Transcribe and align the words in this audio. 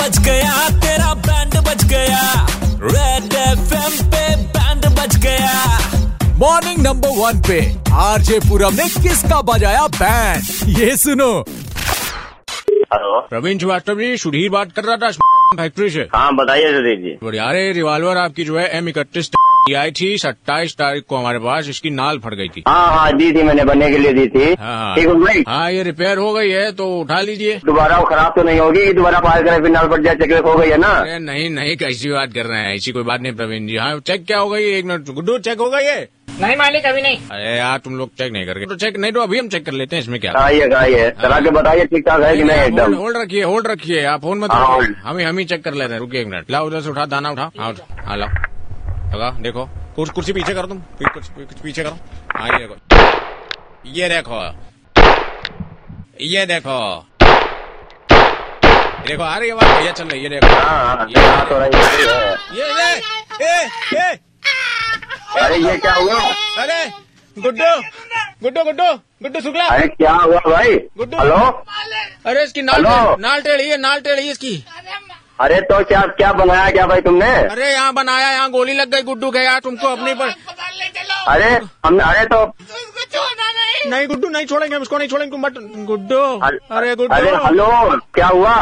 बज 0.00 0.18
गया 0.24 0.68
तेरा 0.80 1.14
बैंड 1.26 1.54
बज 1.66 1.84
गया। 1.90 2.20
रेड 2.84 3.34
एफएम 3.38 3.96
पे 4.12 4.24
बैंड 4.54 4.86
बज 4.98 5.16
गया। 5.24 5.54
मॉर्निंग 6.38 6.78
नंबर 6.86 7.16
वन 7.16 7.40
पे 7.48 7.60
आरजे 8.02 8.38
पूरम 8.40 8.74
ने 8.74 8.88
किसका 9.02 9.40
बजाया 9.48 9.86
बैंड 9.96 10.78
ये 10.78 10.96
सुनो। 10.96 11.32
हेलो 12.92 13.20
प्रवीण 13.30 13.58
श्रीवास्तव 13.58 14.00
जी 14.00 14.16
सुधीर 14.16 14.50
बात 14.50 14.72
कर 14.72 14.84
रहा 14.84 14.96
था 14.96 15.10
फैक्ट्री 15.56 15.90
से 15.90 16.08
हाँ 16.14 16.34
बताइए 16.36 16.72
सुधीर 16.72 16.96
जी। 16.96 17.16
बढ़िया 17.22 17.44
अरे 17.44 17.70
रिवाल्वर 17.72 18.16
आपकी 18.16 18.44
जो 18.44 18.58
है 18.58 18.66
एम 18.78 18.88
इकतीस। 18.88 19.30
आई 19.74 19.90
थी 20.00 20.16
सत्ताईस 20.18 20.74
तारीख 20.76 21.04
को 21.08 21.16
हमारे 21.16 21.38
पास 21.38 21.68
इसकी 21.68 21.90
नाल 21.90 22.18
फट 22.18 22.34
गई 22.34 22.48
थी। 22.48 22.62
हाँ 22.68 22.90
हाँ 22.92 23.12
दी 23.16 23.32
थी 23.32 23.42
मैंने 23.42 23.64
बनने 23.64 23.90
के 23.90 23.98
लिए 23.98 24.12
दी 24.12 24.26
थी। 24.28 24.52
हाँ 24.60 24.94
ठीक 24.96 25.08
भाई 25.24 25.44
हाँ 25.48 25.70
ये 25.72 25.82
रिपेयर 25.82 26.18
हो 26.18 26.32
गई 26.32 26.50
है 26.50 26.70
तो 26.72 26.86
उठा 27.00 27.20
लीजिए। 27.20 27.60
दोबारा 27.66 27.98
वो 27.98 28.04
खराब 28.06 28.32
तो 28.36 28.42
नहीं 28.42 28.60
होगी 28.60 28.92
दोबारा 28.92 29.20
पार 29.20 29.42
करें 29.44 29.60
फिर 29.62 29.70
नाल 29.70 29.88
पट 29.88 30.04
जाए 30.04 30.14
चेक 30.16 30.32
हो 30.46 30.54
गई 30.54 30.70
है 30.70 30.76
ना? 30.78 30.88
अरे 30.90 31.18
नहीं 31.20 31.50
नहीं 31.50 31.76
कैसी 31.76 32.10
बात 32.10 32.32
कर 32.34 32.46
रहे 32.46 32.60
हैं 32.60 32.74
ऐसी 32.74 32.92
कोई 32.92 33.02
बात 33.02 33.20
नहीं 33.20 33.32
प्रवीण 33.34 33.66
जी। 33.66 33.76
हाँ 33.76 33.98
चेक 34.06 34.24
क्या 34.26 34.38
हो 34.38 34.48
गई 34.50 34.72
एक 34.72 34.84
मिनट 34.84 35.10
गुड्डू 35.10 35.38
चेक 35.40 35.58
हो 35.60 35.70
गई 35.70 35.84
है। 35.84 36.08
नहीं 36.40 36.56
मालिक 36.56 36.84
अभी 36.86 37.02
नहीं। 37.02 37.16
अरे 37.30 37.56
यार 37.56 37.78
तुम 37.84 37.96
लोग 37.96 38.10
चेक 38.18 38.32
नहीं 38.32 38.46
करके 38.46 38.66
तो 38.66 38.76
चेक 38.76 38.96
नहीं 38.98 39.12
तो 39.12 39.20
अभी 39.20 39.38
हम 39.38 39.48
चेक 39.48 39.64
कर 39.66 39.72
लेते 39.72 39.96
हैं 39.96 40.02
इसमें 40.02 40.18
क्या? 40.20 40.32
आइए 40.38 40.68
आइए 40.74 41.10
चला 41.22 41.40
के 41.40 41.50
बताइए 41.50 41.84
ठीक 41.86 42.06
ठाक 42.08 42.22
है 42.22 42.36
कि 42.36 42.44
नहीं 42.44 42.60
होल्ड 42.60 42.78
एकदम। 42.78 42.94
होल्ड 42.94 43.16
रखिए 43.16 43.42
होल्ड 43.42 43.66
रखिए 43.66 44.04
आप 44.04 44.20
फ़ोन 44.22 44.38
मत 44.38 44.52
हाँ। 44.52 44.78
हम 45.04 45.18
ही 45.18 45.24
हम 45.24 45.38
ही 45.38 45.44
चेक 45.44 45.64
कर 45.64 45.74
लेते 45.74 45.92
हैं 45.92 46.00
रुकिए 46.00 46.20
एक 46.20 46.26
मिनट 46.28 46.50
लाओ 46.50 46.66
उधर 46.66 46.80
से 46.80 46.90
उठा 46.90 47.06
दाना 47.06 47.30
उठा। 47.30 47.50
हाँ 47.58 47.70
उठा। 47.70 48.02
हाँ 48.06 48.16
लाओ। 48.16 48.48
लगा 49.12 49.30
देखो। 49.42 49.64
कुर्सी 49.96 50.12
कुर्सी 50.14 50.32
पीछे 50.32 50.54
करो 50.54 50.66
तुम। 50.68 50.78
कुर्सी 51.02 51.44
कुछ 51.44 51.58
पीछे 51.60 51.82
करो। 51.84 51.96
हाँ 52.36 52.48
ये 52.48 52.58
देखो। 52.58 52.76
ये 53.90 54.08
देखो। 54.08 54.40
ये 56.24 56.46
देखो। 56.46 56.78
देखो 59.06 59.22
आ 59.22 59.36
रही 59.36 59.48
है 59.48 59.54
भैया 59.56 59.92
चल 59.92 60.08
रही 60.08 60.18
है 60.18 60.22
ये 60.24 60.28
देखो। 60.30 60.46
ये 60.46 60.52
हाँ, 60.52 61.06
ये 61.08 61.20
ये 62.56 62.66
ये 62.80 62.90
ए, 63.42 63.68
ए, 63.94 64.18
अरे 65.40 65.56
ये 65.56 65.76
क्या 65.78 65.94
हुआ? 65.94 66.18
अरे 66.62 66.84
गुड्डू। 67.36 67.70
गुड्डू 68.42 68.64
गुड्डू। 68.64 68.92
गुड्डू 69.22 69.40
शुक्ला। 69.40 69.64
अरे 69.66 69.86
क्या 69.88 70.12
हुआ 70.12 70.40
भाई? 70.46 70.76
गुड्डू। 70.98 71.16
हेलो? 71.18 71.36
अरे 72.26 72.44
इसकी 72.44 72.62
नाल। 72.62 72.86
नाल 73.20 73.40
टेढ़ी 73.42 73.68
है 73.68 73.76
नाल 73.80 74.00
टेढ़ी 74.00 74.26
है 74.26 74.32
इसकी। 74.32 74.54
अरे 75.40 75.60
तो 75.68 75.82
क्या 75.84 76.00
क्या 76.16 76.32
बनाया 76.32 76.70
क्या 76.70 76.86
भाई 76.86 77.00
तुमने? 77.00 77.26
अरे 77.26 77.70
यहाँ 77.72 77.92
बनाया 77.94 78.30
यहाँ 78.30 78.50
गोली 78.50 78.72
लग 78.74 78.90
गई 78.94 79.02
गुड्डू 79.02 79.30
के 79.30 79.44
यार 79.44 79.60
तुमको 79.60 79.88
अपनी 79.88 80.14
पर 80.14 80.34
अरे 81.28 81.48
हम 81.86 81.98
अरे 82.00 82.24
तो 82.26 82.44
नहीं 83.86 84.06
गुड्डू 84.08 84.28
नहीं 84.28 84.46
छोड़ेंगे 84.46 84.74
हम 84.76 84.82
इसको 84.82 84.98
नहीं 84.98 85.08
छोड़ेंगे 85.08 85.36
मत 85.38 85.54
गुड्डू। 85.86 86.20
अरे 86.40 86.94
गुड्डू। 86.94 87.14
अरे 87.14 87.30
हेलो 87.44 87.66
क्या 88.14 88.26
हुआ? 88.28 88.54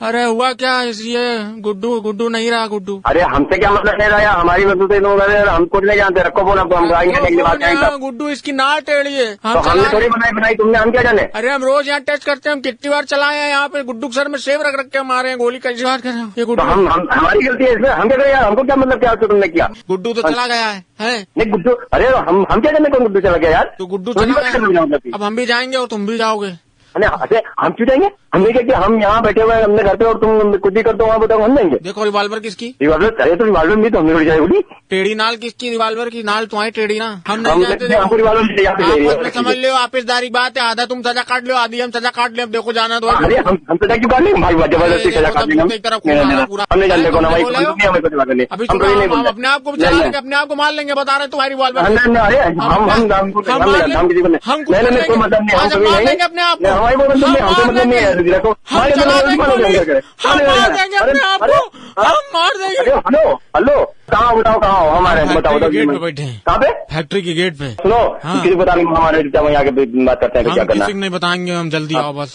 अरे 0.00 0.22
हुआ 0.24 0.52
क्या 0.52 0.80
इस 0.82 1.00
ये 1.04 1.22
गुड्डू 1.60 1.88
गुड्डू 2.00 2.28
नहीं 2.28 2.50
रहा 2.50 2.66
गुड्डू? 2.66 2.94
अरे 3.06 3.20
हमसे 3.22 3.56
क्या 3.58 3.70
मतलब 3.70 3.94
नहीं 3.98 4.08
रहा 4.08 4.30
हमारी 4.32 4.62
अरे 4.64 5.38
हम 5.40 5.64
कुछ 5.66 5.84
नहीं 5.84 5.96
जानते 5.96 6.22
रखो 6.22 6.42
बोला 6.44 6.62
तो 6.64 6.76
हम 6.76 6.92
आएँगे 6.94 7.98
गुड्डू 7.98 8.28
इसकी 8.28 8.52
टेढ़ी 8.86 9.12
है। 9.14 9.34
तो 9.34 9.58
हमने 9.58 9.92
थोड़ी 9.92 10.08
बनाई 10.08 10.32
बनाई 10.32 10.54
तुमने 10.54 10.78
हम 10.78 10.90
क्या 10.90 11.02
जाने? 11.02 11.22
अरे 11.34 11.50
हम 11.50 11.64
रोज 11.64 11.88
यहाँ 11.88 12.00
टेस्ट 12.00 12.24
करते 12.24 12.48
हैं 12.48 12.54
हम 12.56 12.62
कितनी 12.62 12.90
बार 12.90 13.04
चलाए 13.04 13.38
हैं 13.38 13.48
यहाँ 13.50 13.68
पे 13.68 13.82
गुड्डू 13.84 14.10
सर 14.12 14.28
में 14.28 14.38
सेव 14.38 14.62
रख 14.66 14.78
रख 14.80 14.88
के 14.92 15.02
मारे 15.02 15.28
हैं 15.28 15.38
गोली 15.38 15.58
कैसी 15.58 15.84
बात 15.84 16.00
कर 16.00 16.10
रहे 16.10 16.20
हो? 16.20 16.26
ये 16.28 16.44
तो 16.44 16.46
गुड्डू 16.46 16.64
हम 16.64 16.88
हम 16.88 17.06
हमारी 17.12 17.46
गलती 17.46 17.64
है 17.64 17.70
इसमें। 17.72 17.90
हम 17.90 18.08
क्या 18.08 18.26
यार? 18.28 18.44
हमको 18.44 18.62
क्या 18.62 18.76
मतलब 18.76 19.00
क्या 19.00 19.14
तुमने 19.26 19.48
किया? 19.48 19.68
गुड्डू 19.90 20.12
तो 20.12 20.22
चला 20.22 20.46
गया 20.46 20.66
है 20.66 21.18
नहीं 21.38 21.50
गुड्डू 21.50 21.76
अरे 21.92 22.08
हम 22.08 22.44
हम 22.50 22.60
क्या 22.60 22.72
जाने 22.72 22.90
कौन 22.90 23.02
गुड्डू 23.02 23.20
चला 23.20 23.36
गया 23.36 23.50
यार? 23.50 23.74
तो 23.78 23.86
गुड्डू 23.86 24.12
मुझे 24.16 24.32
चला 24.32 24.66
गया। 24.66 24.82
मतलब 24.82 25.14
अब 25.14 25.22
हम 25.22 25.36
भी 25.36 25.46
जाएँगे 25.46 25.76
और 25.76 25.86
तुम 25.86 26.06
भी 26.06 26.18
जाओगे। 26.18 26.52
अरे 26.96 27.42
हम 27.60 27.70
क्यों 27.70 27.86
जाएँगे? 27.86 28.08
हमने 28.34 28.50
क्या 28.52 28.62
किया 28.62 28.78
हम 28.78 29.00
यहाँ 29.00 29.22
बैठे 29.22 29.42
हुए 29.42 29.54
हैं 29.54 29.62
हमने 29.62 29.82
घर 29.82 29.96
पे 29.96 30.04
और 30.04 30.14
तुम 30.18 30.52
कुछ 30.56 30.72
भी 30.74 30.82
कर 30.82 30.96
दो 30.96 31.06
वहाँ 31.06 31.18
बताओ 31.20 31.40
हम 31.42 31.54
जाएँगे। 31.56 31.76
देखो 31.82 32.04
रिवाल्वर 32.04 32.38
किसकी? 32.40 32.66
रिवाल्वर 32.82 33.16
अरे 33.20 33.34
तो 33.36 33.44
रिवॉल्वर 33.44 33.76
भी 33.76 33.90
तो 33.90 33.98
हमने 33.98 34.14
थोड़ी 34.14 34.26
जाए 34.26 34.40
बोली 34.40 34.60
टेढ़ी 34.90 35.14
नाल 35.14 35.36
किसकी? 35.36 35.70
रिवाल्वर 35.70 36.08
की 36.08 36.22
नाल 36.22 36.46
तुम्हारी 36.46 36.70
टेढ़ी 36.70 36.98
ना। 36.98 37.08
हम 37.28 37.46
हम 37.46 37.58
नहीं 37.58 37.64
जानते 37.64 37.94
हमको 37.94 38.16
रिवॉल्वर 38.16 38.46
चाहिए, 38.46 38.66
आप 38.66 38.80
चाहिए। 38.80 39.08
अपने 39.10 39.30
समझ 39.30 39.56
लो 39.56 39.74
आपिसदारी 39.74 40.26
की 40.26 40.32
बात 40.34 40.58
है 40.58 40.64
आधा 40.64 40.84
तुम 40.92 41.02
सजा 41.02 41.22
काट 41.30 41.48
लो 41.48 41.54
आधी 41.56 41.80
हम 41.80 41.90
सजा 41.90 42.10
काट 42.18 42.36
ले 42.36 42.42
अब 42.42 42.50
देखो 42.50 42.72
जाना 42.72 42.98
तो 43.00 43.06
अरे 43.08 43.36
हम 43.38 43.58
हम 43.70 43.76
सजा 43.76 43.96
क्यों 43.96 44.10
काट 44.10 44.22
लेंगे 44.22 44.40
भाई 44.42 44.54
ज़बरदस्ती 44.54 45.10
सजा 45.10 45.30
काट 45.30 45.46
लेंगे 45.46 45.62
हम। 45.62 45.68
नहीं, 45.68 45.80
नहीं, 46.06 46.24
नहीं, 46.24 46.36
हम 46.36 46.40
हो? 46.40 46.56
नहीं 46.76 46.90
हमें 46.90 46.90
नहीं 46.90 47.06
हम 47.10 48.78
नहीं 48.80 49.08
हम 49.08 49.24
अपने 49.26 49.48
आप 49.48 49.62
को 49.62 49.72
नहीं, 49.72 50.00
नहीं। 50.00 50.12
अपने 50.12 50.36
आप 50.36 50.48
को 50.48 50.54
मार 50.54 50.72
लेंगे 50.72 50.94
बता 50.94 51.12
रहे 51.12 51.20
हैं 51.20 51.30
तुम्हारी 51.30 51.54
रिवॉल्वर 51.54 51.88
नहीं, 51.88 52.12
नहीं, 52.12 52.22
अरे 52.22 52.38
हम 52.38 52.60
हम 52.60 52.90
हम 52.90 53.12
हम 53.12 53.32
हम 53.48 53.62
हम 53.62 53.70
नहीं 53.70 53.94
हम 53.94 54.08
किसी 54.08 54.20
को 54.20 54.28
नहीं 54.28 54.40
हम 54.44 54.64
नहीं 54.70 54.82
नहीं। 54.82 55.16
मतलब 55.16 55.42
नहीं 55.42 55.56
हम 55.56 55.72
हम 55.72 55.82
मार 55.82 56.02
नहीं। 56.04 56.16
अपने 56.20 56.42
आप 56.42 56.58
को। 56.58 56.79
हमारी 56.80 56.96
कोई 56.96 57.06
मतलब 57.08 57.28
नहीं 57.28 57.42
हम 57.42 57.48
हमको 57.48 57.72
मतलब 57.72 57.86
नहीं 57.88 58.00
है। 58.00 58.22
देखो 58.24 58.50
हम 58.70 58.80
है, 58.80 60.46
मार 60.46 60.72
देंगे 60.72 60.96
अपने 60.96 61.20
आप 61.20 61.40
को। 61.40 62.02
हम 62.02 62.16
मार 62.34 62.56
देंगे। 62.58 62.76
अरे 62.76 62.92
हेलो 62.92 63.32
हेलो 63.56 63.84
कहाँ 64.10 64.36
बताओ 64.36 64.60
कहाँ 64.60 64.80
हो? 64.80 64.88
हमारे 64.90 65.24
बताओ 65.24 65.56
बताओ 65.56 65.70
गेट 65.70 65.88
पे 65.90 65.98
बैठे 65.98 66.22
हैं। 66.22 66.40
कहाँ 66.46 66.58
पे? 66.58 66.70
फैक्ट्री 66.94 67.22
के 67.22 67.32
गेट 67.34 67.58
पे। 67.58 67.70
सुनो 67.72 67.98
हाँ। 68.24 68.40
किसी 68.40 68.54
को 68.54 68.60
बता 68.60 68.74
देंगे 68.76 68.94
हमारे 68.94 69.22
वहीं 69.38 69.56
आके 69.56 69.70
बात 69.70 70.20
करते 70.20 70.38
हैं 70.38 70.44
क्या 70.44 70.62
हम 70.62 70.68
करना 70.68 70.84
किसी 70.84 70.92
को 70.92 70.98
नहीं 70.98 71.10
बताएँगे 71.10 71.52
हम 71.52 71.70
जल्दी 71.70 71.94
आओ 71.94 72.12
बस। 72.12 72.34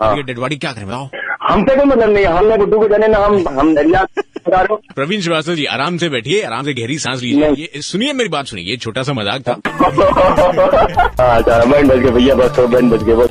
हाँ। 0.00 0.14
डेड 0.22 0.38
बॉडी 0.38 0.56
क्या 0.56 0.72
करें 0.72 0.86
बताओ। 0.86 1.08
हमसे 1.42 1.74
कोई 1.76 1.84
मतलब 1.84 2.10
नहीं 2.10 2.24
है 2.24 2.32
हमने 2.36 2.56
गुड्डू 2.56 2.78
को 2.78 2.88
जाने 2.88 3.08
ना 3.08 3.18
हम 3.18 3.48
हम 3.58 3.74
हो। 4.70 4.76
प्रवीण 4.94 5.20
श्रीवास्तव 5.20 5.54
जी 5.54 5.64
आराम 5.64 5.96
से 5.98 6.08
बैठिए 6.08 6.42
आराम 6.42 6.64
से 6.64 6.72
गहरी 6.74 6.98
सांस 6.98 7.20
लीजिए। 7.22 7.80
सुनिए 7.82 8.12
मेरी 8.12 8.28
बात 8.28 8.46
सुनिए 8.46 8.64
ये 8.64 8.76
छोटा 8.76 9.02
सा 9.02 9.12
मज़ाक 9.12 9.42
था। 9.48 9.52
हाँ 11.22 11.42
बैंड 11.42 11.92
बज 11.92 11.98
गए 11.98 12.10
भैया 12.10 12.34
बस 12.34 12.58
बैंड 12.60 12.92
बज 12.92 13.02
गए 13.02 13.14
बस। 13.14 13.30